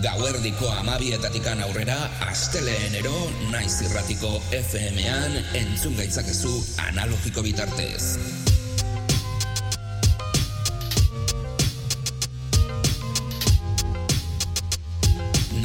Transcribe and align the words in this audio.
Gauerdiko 0.00 0.64
amabietatikan 0.80 1.60
aurrera, 1.60 1.96
asteleenero 2.24 3.12
naiz 3.52 3.82
irratiko 3.84 4.30
FM-an 4.56 5.34
entzun 5.60 5.92
gaitzakezu 5.98 6.52
analogiko 6.86 7.44
bitartez. 7.44 8.16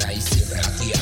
Naiz 0.02 0.28
irratia. 0.42 1.00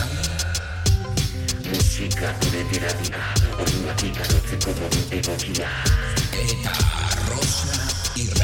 Musika 1.72 2.36
gure 2.46 2.64
terapia, 2.70 3.26
orduak 3.58 4.08
ikarotzeko 4.12 4.78
modu 4.78 5.04
egokia. 5.22 5.74
Eta 6.46 6.78
Rosa 7.32 7.82
irrati 8.14 8.43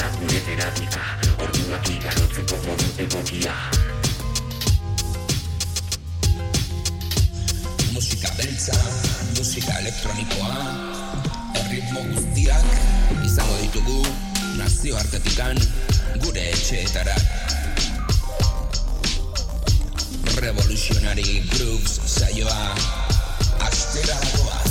Musika 0.00 0.16
gure 0.16 0.40
terapia, 0.46 1.02
orduak 1.44 1.88
ikarotzeko 1.92 2.56
modu 2.64 2.86
egokia. 3.04 3.52
Musika 7.92 8.30
beltza, 8.38 8.78
musika 9.36 9.76
elektronikoa, 9.82 10.54
erritmo 11.60 12.06
guztiak 12.14 12.64
izango 13.28 13.60
ditugu 13.60 14.00
nazioartetikan 14.56 15.60
gure 16.24 16.48
etxeetara. 16.48 17.20
Revolutionary 20.40 21.42
Grooves 21.52 22.00
saioa 22.16 22.60
astera 23.68 24.16
dagoa. 24.24 24.69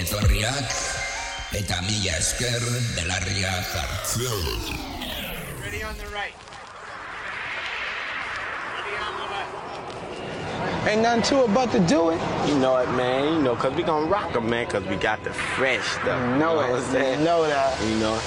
Etorriak 0.00 0.66
eta 1.56 1.76
mila 1.88 2.12
esker 2.18 2.60
belarria 2.96 3.52
jartzen. 3.72 4.44
Ready 5.62 5.82
on 5.82 5.96
the 5.96 6.08
right. 6.14 6.34
Ready 8.76 8.94
on 9.06 9.12
the 9.20 9.26
left. 9.34 10.88
Ain't 10.88 11.02
nothing 11.02 11.22
to 11.22 11.44
it 11.44 11.54
but 11.54 11.70
to 11.72 11.80
do 11.80 12.10
it. 12.10 12.20
You 12.48 12.58
know 12.58 12.76
it, 12.76 12.90
man. 12.92 13.34
You 13.34 13.42
know, 13.42 13.56
cause 13.56 13.74
we 13.74 13.82
gonna 13.82 14.06
rock 14.06 14.34
'em, 14.36 14.48
man. 14.50 14.66
Cause 14.66 14.84
we 14.84 14.96
got 14.96 15.22
the 15.24 15.32
fresh 15.32 15.84
stuff. 15.84 16.20
You 16.30 16.38
know 16.38 16.54
what 16.56 16.70
it. 16.70 16.74
I'm 16.74 16.82
saying? 16.92 17.18
You 17.20 17.24
know 17.24 17.46
that. 17.46 17.80
You 17.82 17.96
know. 17.96 18.20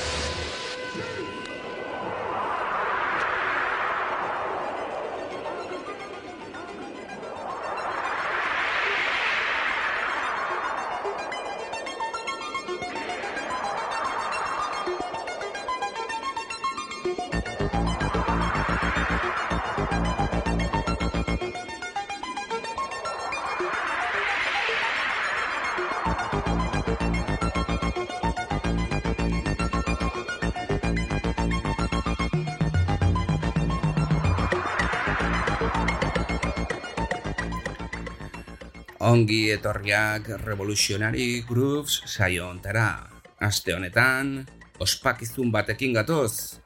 Ongi 39.10 39.50
etorriak 39.50 40.28
Revolutionary 40.46 41.42
Grooves 41.42 41.96
saio 42.06 42.46
ontara. 42.46 43.10
Aste 43.42 43.74
honetan, 43.74 44.44
ospakizun 44.78 45.50
batekin 45.50 45.96
gatoz. 45.98 46.62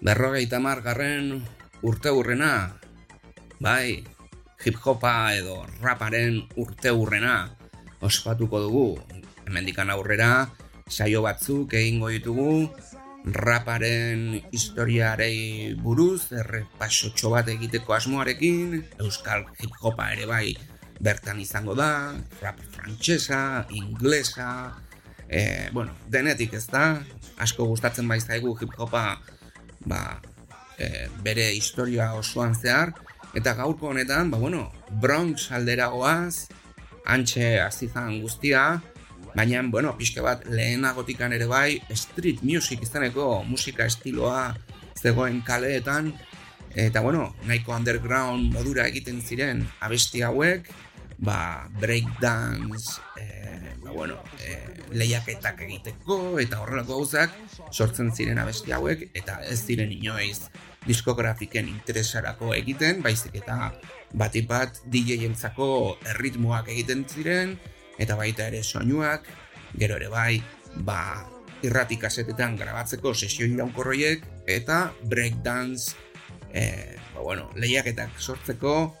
Berrogeita 0.00 0.56
garren 0.80 1.44
urte 1.82 2.08
hurrena. 2.08 2.80
Bai, 3.60 4.00
hip-hopa 4.64 5.34
edo 5.36 5.66
raparen 5.82 6.40
urte 6.56 6.88
hurrena 6.88 7.52
ospatuko 8.00 8.60
dugu. 8.60 8.98
Hemendikan 9.44 9.90
aurrera, 9.90 10.48
saio 10.88 11.20
batzuk 11.20 11.74
egingo 11.74 12.08
ditugu, 12.08 12.70
raparen 13.26 14.40
historiarei 14.50 15.74
buruz, 15.76 16.32
errepasotxo 16.32 17.28
bat 17.36 17.48
egiteko 17.48 17.92
asmoarekin, 17.92 18.80
euskal 18.98 19.44
hip-hopa 19.60 20.14
ere 20.16 20.24
bai 20.24 20.56
bertan 21.00 21.40
izango 21.40 21.74
da, 21.74 22.14
rap 22.40 22.60
frantsesa, 22.74 23.66
inglesa, 23.70 24.74
e, 25.28 25.70
bueno, 25.72 25.94
denetik 26.08 26.54
ez 26.54 26.66
da, 26.70 27.00
asko 27.40 27.66
gustatzen 27.70 28.08
bai 28.08 28.20
zaigu 28.20 28.54
hip-hopa 28.60 29.04
ba, 29.86 30.02
e, 30.78 31.08
bere 31.24 31.50
historia 31.54 32.12
osoan 32.14 32.54
zehar, 32.54 32.94
eta 33.34 33.54
gaurko 33.58 33.90
honetan, 33.90 34.30
ba, 34.30 34.38
bueno, 34.38 34.70
Bronx 35.02 35.50
aldera 35.52 35.88
goaz, 35.92 36.48
antxe 37.04 37.58
azizan 37.60 38.20
guztia, 38.22 38.80
baina, 39.34 39.62
bueno, 39.66 39.96
pixke 39.98 40.22
bat 40.22 40.46
lehenagotikan 40.46 41.34
ere 41.34 41.48
bai, 41.50 41.80
street 41.90 42.44
music 42.46 42.84
izaneko 42.86 43.42
musika 43.48 43.86
estiloa 43.90 44.54
zegoen 45.00 45.42
kaleetan, 45.44 46.12
eta 46.74 47.00
bueno, 47.00 47.34
nahiko 47.46 47.74
underground 47.74 48.54
modura 48.54 48.86
egiten 48.90 49.20
ziren 49.22 49.62
abesti 49.80 50.22
hauek, 50.26 50.70
ba, 51.18 51.68
breakdance, 51.80 53.00
e, 53.16 53.74
ba, 53.82 53.92
bueno, 53.92 54.18
e, 54.42 54.58
lehiaketak 54.92 55.60
egiteko, 55.66 56.38
eta 56.40 56.60
horrelako 56.62 56.98
gauzak 56.98 57.34
sortzen 57.70 58.12
ziren 58.14 58.38
abesti 58.38 58.74
hauek, 58.74 59.08
eta 59.14 59.40
ez 59.46 59.60
ziren 59.64 59.92
inoiz 59.92 60.48
diskografiken 60.86 61.68
interesarako 61.70 62.52
egiten, 62.54 63.02
baizik 63.02 63.38
eta 63.40 63.72
batik 64.14 64.48
bat 64.50 64.82
DJ-entzako 64.90 65.98
erritmoak 66.14 66.68
egiten 66.74 67.06
ziren, 67.08 67.56
eta 67.98 68.16
baita 68.18 68.48
ere 68.50 68.62
soinuak, 68.62 69.28
gero 69.78 69.96
ere 70.00 70.10
bai, 70.12 70.42
ba, 70.86 71.24
irrati 71.64 71.96
kasetetan 71.96 72.58
grabatzeko 72.60 73.14
sesio 73.14 73.46
iraunkorroiek, 73.48 74.26
eta 74.50 74.92
breakdance, 75.08 75.94
e, 76.52 76.98
ba, 77.14 77.22
bueno, 77.22 77.48
lehiaketak 77.56 78.20
sortzeko, 78.20 78.94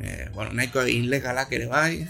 e, 0.00 0.28
bueno, 0.34 0.52
nahiko 0.52 0.86
ilegalak 0.86 1.52
ere 1.52 1.66
bai, 1.66 2.08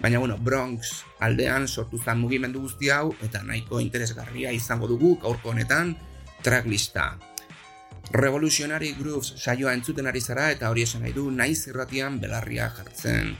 baina 0.00 0.18
bueno, 0.18 0.38
Bronx 0.38 1.04
aldean 1.20 1.68
sortu 1.68 1.98
zen 2.02 2.18
mugimendu 2.18 2.60
guzti 2.60 2.90
hau, 2.90 3.14
eta 3.22 3.42
nahiko 3.46 3.80
interesgarria 3.80 4.52
izango 4.52 4.88
dugu 4.90 5.16
gaurko 5.22 5.54
honetan 5.54 5.96
tracklista. 6.42 7.18
Revolutionary 8.12 8.92
Grooves 8.98 9.32
saioa 9.38 9.72
entzuten 9.72 10.10
ari 10.10 10.20
zara 10.20 10.50
eta 10.52 10.68
hori 10.68 10.82
esan 10.84 11.06
nahi 11.06 11.14
du 11.16 11.30
naiz 11.30 11.66
irratian 11.70 12.18
belarria 12.20 12.68
jartzen 12.76 13.36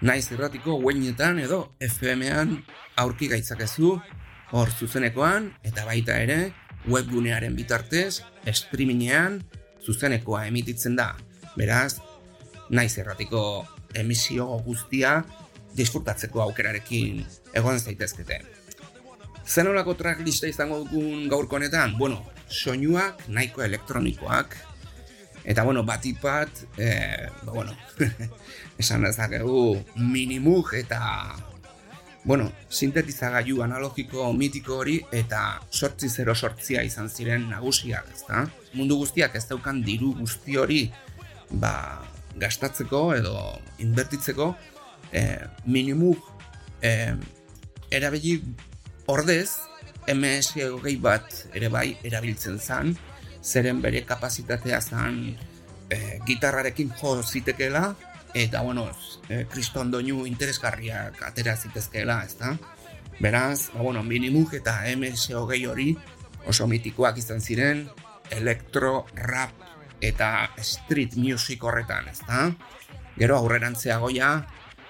naiz 0.00 0.30
irratiko 0.30 0.78
guainetan 0.78 1.40
edo 1.42 1.74
FM-an 1.82 2.60
aurki 3.02 3.26
gaitzakezu, 3.32 3.96
hor 4.54 4.70
zuzenekoan, 4.70 5.50
eta 5.66 5.82
baita 5.88 6.20
ere, 6.22 6.52
webgunearen 6.90 7.56
bitartez, 7.56 8.22
streamingean, 8.52 9.40
zuzenekoa 9.84 10.44
emititzen 10.50 10.96
da. 10.96 11.12
Beraz, 11.56 12.00
naiz 12.70 12.96
erratiko 12.98 13.64
emisio 13.94 14.46
guztia 14.66 15.20
disfrutatzeko 15.76 16.42
aukerarekin 16.42 17.24
egon 17.54 17.80
zaitezkete. 17.80 18.40
Zenolako 19.44 19.94
tracklista 19.94 20.48
izango 20.48 20.84
dugun 20.84 21.28
gaurko 21.28 21.56
honetan? 21.56 21.98
Bueno, 21.98 22.22
soinuak 22.48 23.26
nahiko 23.28 23.62
elektronikoak, 23.62 24.56
Eta, 25.44 25.62
bueno, 25.62 25.84
batipat, 25.84 26.48
eh, 26.78 27.28
ba, 27.44 27.52
bueno, 27.52 27.76
esan 28.80 29.04
dezakegu 29.04 29.76
minimug 29.96 30.72
eta, 30.72 31.36
bueno, 32.24 32.50
sintetizagailu 32.70 33.60
analogiko 33.62 34.32
mitiko 34.32 34.78
hori 34.80 34.96
eta 35.12 35.60
sortzi 35.70 36.08
zero 36.08 36.34
sortzia 36.34 36.82
izan 36.82 37.10
ziren 37.10 37.50
nagusiak, 37.50 38.08
ezta? 38.14 38.46
Mundu 38.72 38.96
guztiak 39.02 39.36
ez 39.36 39.44
daukan 39.50 39.82
diru 39.84 40.14
guzti 40.16 40.56
hori, 40.56 40.80
ba, 41.60 41.74
gastatzeko 42.40 43.02
edo 43.14 43.34
inbertitzeko 43.84 44.54
e, 45.12 45.24
minimuk 45.66 46.24
e, 46.82 47.12
erabili 47.92 48.40
ordez 49.06 49.50
MS 50.08 50.56
hogei 50.70 50.96
bat 51.00 51.44
ere 51.54 51.68
bai 51.72 51.90
erabiltzen 52.04 52.58
zan, 52.58 52.94
zeren 53.44 53.80
bere 53.84 54.00
kapazitatea 54.08 54.80
zan 54.80 55.20
e, 55.92 56.18
gitarrarekin 56.26 56.92
jo 57.00 57.20
zitekeela, 57.22 57.94
eta 58.34 58.60
bueno, 58.62 58.88
e, 59.28 59.44
kriston 59.50 59.90
doinu 59.94 60.26
interesgarriak 60.26 61.22
atera 61.22 61.54
zitezkeela, 61.56 62.24
ez 62.26 62.34
da? 62.38 62.56
Beraz, 63.20 63.70
ba, 63.72 63.82
bueno, 63.82 64.02
minimuk 64.02 64.56
eta 64.58 64.80
MS 64.96 65.30
hogei 65.38 65.62
hori 65.70 65.92
oso 66.50 66.66
mitikoak 66.66 67.18
izan 67.22 67.40
ziren, 67.40 67.86
elektro, 68.34 69.06
rap 69.14 69.52
eta 70.02 70.50
street 70.58 71.16
music 71.16 71.62
horretan, 71.64 72.10
ez 72.10 72.20
da? 72.26 72.50
Gero 73.14 73.38
aurrerantzea 73.38 74.00
goia, 74.02 74.34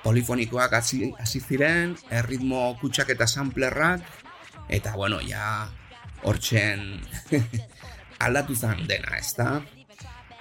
polifonikoak 0.03 0.73
hasi 0.81 1.41
ziren, 1.41 1.95
erritmo 2.11 2.73
kutsak 2.81 3.13
eta 3.13 3.29
samplerrak, 3.29 4.03
eta 4.69 4.97
bueno, 4.97 5.21
ja 5.21 5.69
hortzen 6.25 7.05
aldatu 8.25 8.57
zen 8.57 8.87
dena, 8.89 9.19
ez 9.21 9.37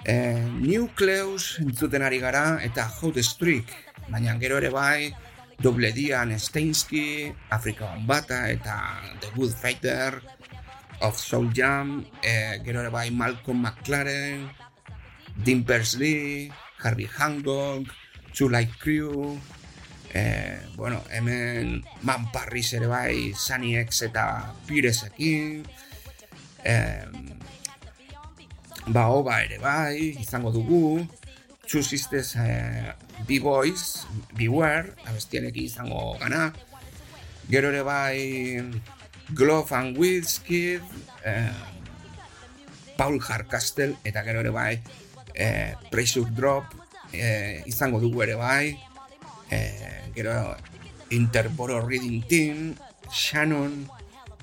E, 0.04 0.36
Nucleus 0.60 1.58
entzuten 1.64 2.04
ari 2.04 2.20
gara 2.20 2.60
eta 2.60 2.84
Hot 3.00 3.16
Streak, 3.24 3.70
baina 4.12 4.36
gero 4.36 4.58
ere 4.60 4.68
bai 4.68 5.14
Double 5.56 5.92
Dian 5.96 6.34
Steinsky, 6.38 7.32
Afrika 7.48 7.94
Bata 8.04 8.44
eta 8.52 8.76
The 9.20 9.32
Good 9.34 9.54
Fighter, 9.56 10.20
of 11.00 11.16
Soul 11.16 11.52
Jam, 11.56 12.04
e, 12.22 12.60
gero 12.64 12.84
ere 12.84 12.90
bai 12.92 13.10
Malcolm 13.10 13.64
McLaren, 13.64 14.50
Dean 15.36 15.64
Lee, 15.98 16.52
Harvey 16.82 17.08
Hancock, 17.18 17.88
Two 18.32 18.48
Light 18.48 18.76
Crew, 18.78 19.38
e, 20.12 20.60
bueno, 20.76 21.02
hemen 21.10 21.84
Man 22.02 22.30
Parris 22.30 22.74
ere 22.74 22.86
bai, 22.86 23.32
Sunny 23.34 23.76
X 23.76 24.02
eta 24.02 24.52
Piresekin, 24.66 25.64
e, 26.62 26.74
ba, 28.86 29.08
oba 29.08 29.40
ere 29.44 29.58
bai, 29.58 30.14
izango 30.20 30.52
dugu, 30.52 31.06
Two 31.66 31.82
Sisters 31.82 32.34
e, 32.36 32.92
B-Boys, 33.26 34.04
Beware, 34.36 34.92
abestianekin 35.08 35.64
izango 35.64 36.16
gana, 36.20 36.52
gero 37.48 37.70
ere 37.72 37.82
bai, 37.82 38.60
Glove 39.32 39.72
and 39.72 39.96
Whiskey, 39.96 40.80
eh, 41.24 41.52
Paul 42.98 43.18
Hardcastle, 43.20 43.96
eta 44.04 44.22
gero 44.22 44.44
ere 44.44 44.52
bai, 44.52 44.82
eh, 45.34 45.74
Pressure 45.90 46.30
Drop, 46.30 46.74
eh, 47.12 47.62
izango 47.66 48.00
dugu 48.00 48.22
ere 48.22 48.36
bai, 48.36 48.76
eh, 49.50 50.12
gero 50.14 50.56
Interboro 51.10 51.80
Reading 51.80 52.22
Team, 52.28 52.74
Shannon, 53.10 53.88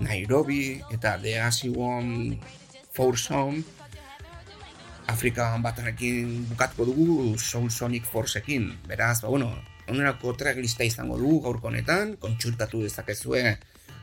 Nairobi 0.02 0.82
eta 0.90 1.18
The 1.22 1.38
Asiwon 1.40 2.40
Foursome 2.92 3.64
Afrika 5.12 5.52
batarekin 5.60 6.48
bukatko 6.50 6.88
dugu 6.88 7.38
Soul 7.38 7.70
Sonic 7.70 8.08
Forceekin. 8.08 8.72
Beraz, 8.88 9.20
ba, 9.22 9.28
bueno, 9.28 9.52
onerako 9.92 10.34
tracklista 10.40 10.88
izango 10.88 11.18
dugu 11.20 11.42
gaurko 11.44 11.68
honetan, 11.68 12.16
kontsultatu 12.18 12.82
dezakezue 12.88 13.58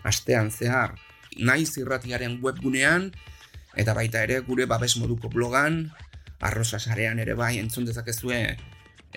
astean 0.04 0.52
zehar 0.52 0.94
naiz 1.38 1.76
irratiaren 1.78 2.38
webgunean, 2.42 3.10
eta 3.78 3.94
baita 3.94 4.22
ere 4.26 4.40
gure 4.46 4.66
babes 4.66 4.96
moduko 4.98 5.30
blogan, 5.32 5.86
arrosa 6.40 6.78
sarean 6.78 7.18
ere 7.22 7.34
bai 7.38 7.56
entzun 7.58 7.86
dezakezue 7.88 8.40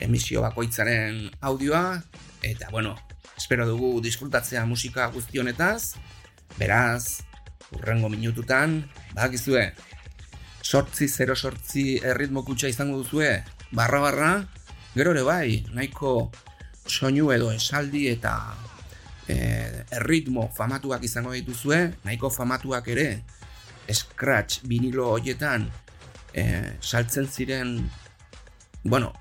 emisio 0.02 0.42
bakoitzaren 0.46 1.28
audioa, 1.42 2.02
eta 2.46 2.70
bueno, 2.72 2.96
espero 3.38 3.68
dugu 3.68 4.00
disfrutatzea 4.02 4.66
musika 4.66 5.10
guztionetaz, 5.14 5.96
beraz, 6.58 7.22
urrengo 7.76 8.10
minututan, 8.10 8.82
bakizue, 9.16 9.72
sortzi, 10.62 11.08
zero 11.08 11.36
sortzi 11.36 12.00
erritmo 12.04 12.44
kutsa 12.46 12.70
izango 12.70 12.98
duzue, 13.02 13.44
barra 13.72 14.00
barra, 14.00 14.32
gero 14.96 15.12
ere 15.12 15.24
bai, 15.24 15.64
nahiko 15.74 16.32
soinu 16.88 17.32
edo 17.34 17.52
esaldi 17.52 18.08
eta 18.12 18.36
e, 19.28 19.36
erritmo 19.98 20.50
famatuak 20.56 21.04
izango 21.08 21.34
dituzue, 21.36 21.82
nahiko 22.06 22.30
famatuak 22.30 22.88
ere, 22.94 23.08
scratch 23.92 24.62
vinilo 24.70 25.10
hoietan 25.12 25.66
e, 26.34 26.46
saltzen 26.80 27.28
ziren, 27.28 27.76
bueno, 28.84 29.12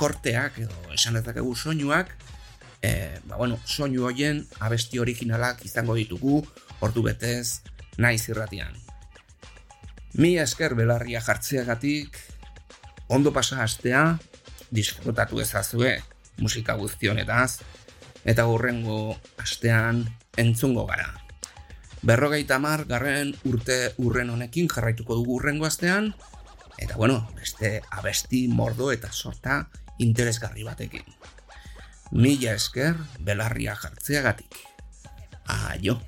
korteak 0.00 0.58
edo 0.64 0.94
esan 0.96 1.18
dezakegu 1.20 1.54
soinuak, 1.54 2.14
e, 2.82 3.20
ba, 3.28 3.36
bueno, 3.36 3.60
soinu 3.66 4.08
hoien 4.08 4.46
abesti 4.60 4.98
originalak 4.98 5.64
izango 5.68 5.94
ditugu 5.98 6.40
ordu 6.80 7.04
betez 7.10 7.60
naiz 7.98 8.24
irratian. 8.28 8.89
Mi 10.14 10.36
esker 10.38 10.74
belarria 10.74 11.20
jartzeagatik 11.22 12.16
ondo 13.08 13.32
pasa 13.32 13.62
astea 13.62 14.18
disfrutatu 14.70 15.40
ezazue 15.40 16.00
musika 16.38 16.74
guztionetaz 16.74 17.60
eta 18.24 18.46
hurrengo 18.46 19.16
astean 19.38 20.04
entzungo 20.36 20.86
gara. 20.86 21.14
Berrogeita 22.02 22.58
mar 22.58 22.86
garren 22.88 23.34
urte 23.44 23.92
urren 23.98 24.30
honekin 24.30 24.68
jarraituko 24.72 25.18
dugu 25.20 25.36
urrengo 25.38 25.66
astean 25.66 26.14
eta 26.78 26.96
bueno, 26.96 27.28
beste 27.36 27.82
abesti 27.90 28.48
mordo 28.48 28.90
eta 28.92 29.12
sorta 29.12 29.66
interesgarri 29.98 30.64
batekin. 30.64 31.04
Mila 32.10 32.56
esker 32.56 32.96
belarria 33.20 33.76
jartzeagatik. 33.76 34.56
Aio. 35.46 36.00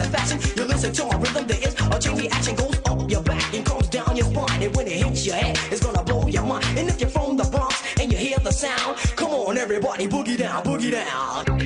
satisfaction. 0.00 0.56
You 0.56 0.64
listen 0.64 0.92
to 0.92 1.04
a 1.04 1.18
rhythm 1.18 1.46
that 1.46 1.66
is 1.66 1.74
a 1.74 1.98
chain 1.98 2.16
reaction 2.16 2.54
goes 2.56 2.80
up 2.86 3.10
your 3.10 3.22
back 3.22 3.54
and 3.54 3.64
comes 3.64 3.88
down 3.88 4.16
your 4.16 4.26
spine. 4.26 4.62
And 4.62 4.74
when 4.76 4.86
it 4.86 5.04
hits 5.04 5.26
your 5.26 5.36
head, 5.36 5.58
it's 5.70 5.84
gonna 5.84 6.02
blow 6.02 6.26
your 6.26 6.44
mind. 6.44 6.64
And 6.78 6.88
if 6.88 7.00
you're 7.00 7.10
from 7.10 7.36
the 7.36 7.44
Bronx 7.44 7.82
and 8.00 8.12
you 8.12 8.18
hear 8.18 8.38
the 8.38 8.52
sound, 8.52 8.96
come 9.16 9.30
on 9.30 9.58
everybody, 9.58 10.06
boogie 10.06 10.38
down, 10.38 10.62
boogie 10.64 10.90
down. 10.90 11.59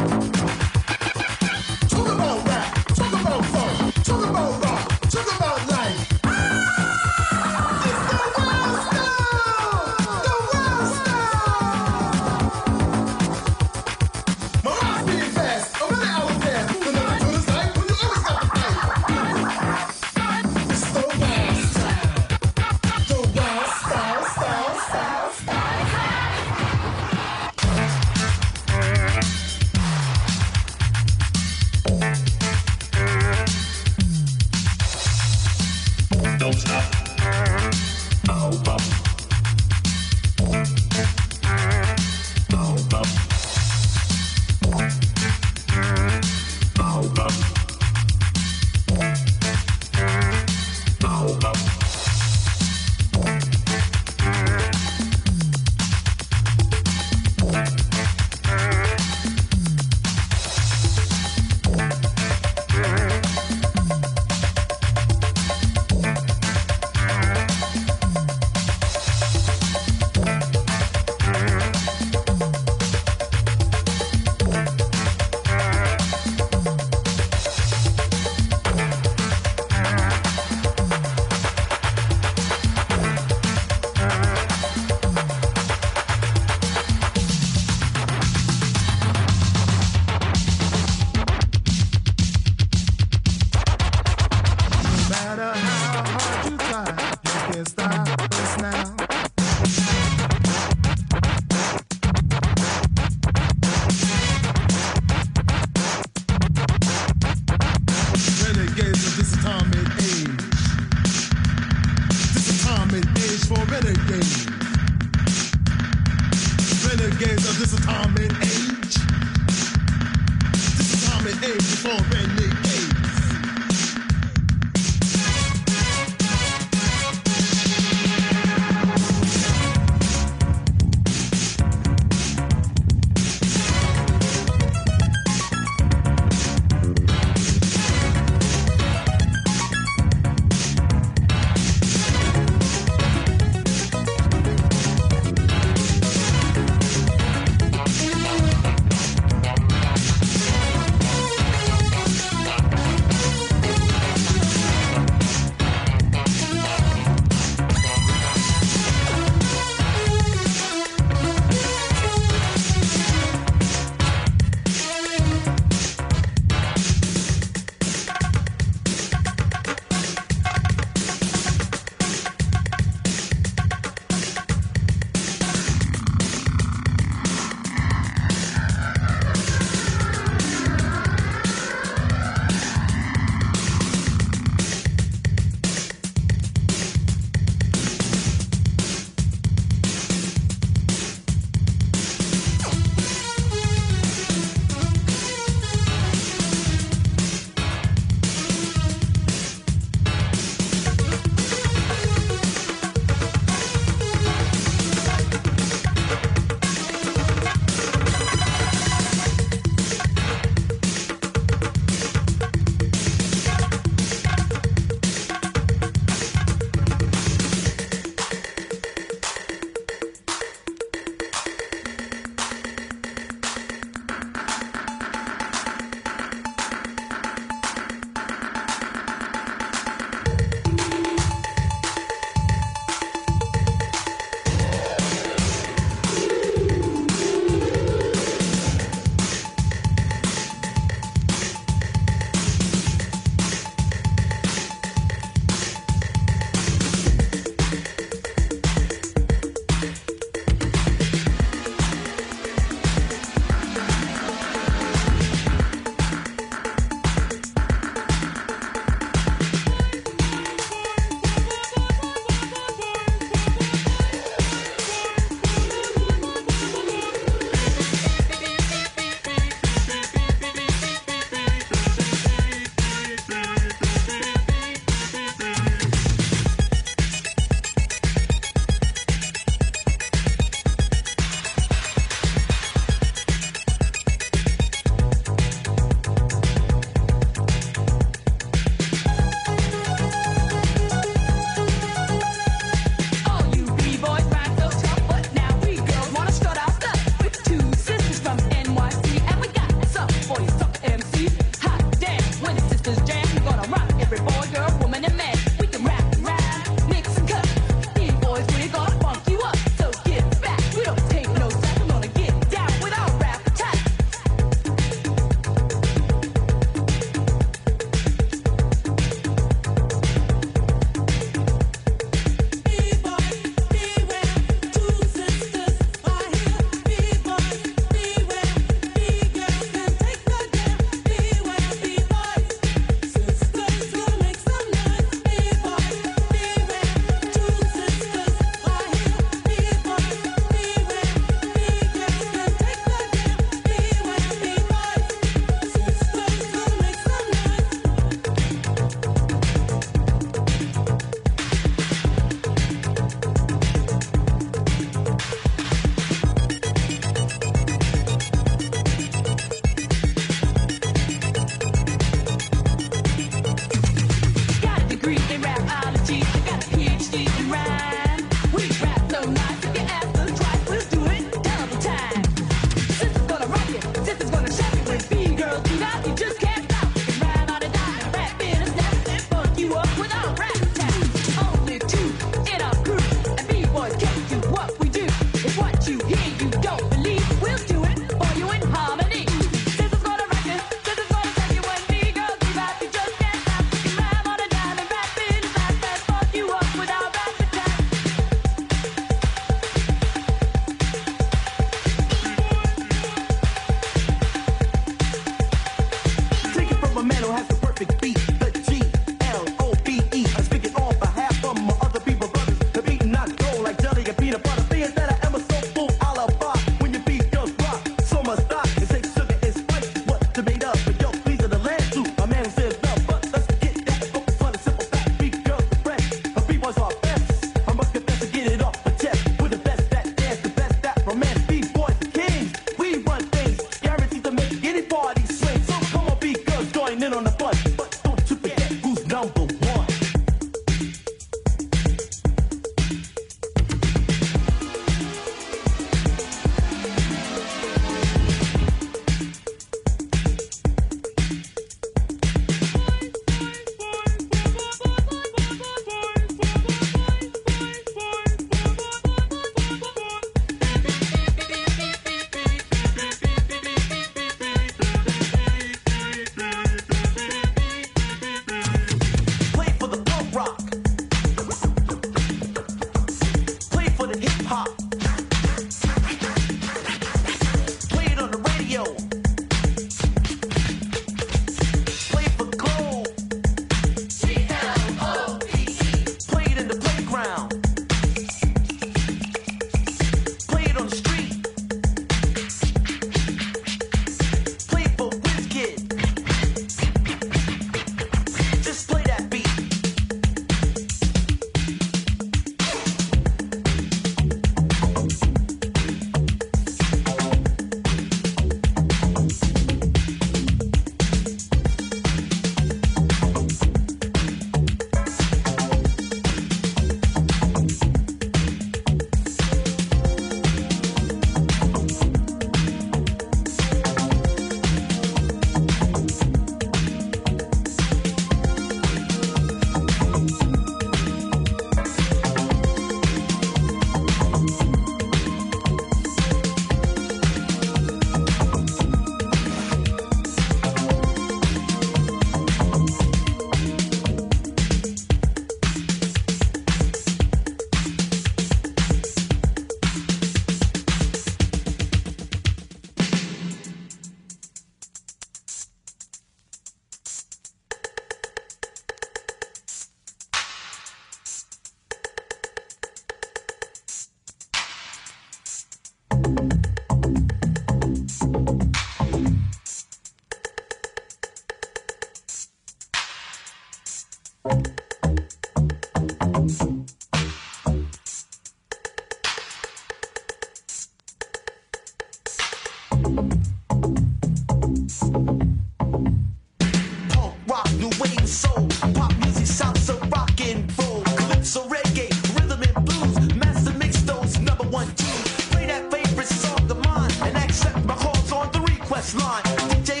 line. 599.15 599.43
DJ 599.43 600.00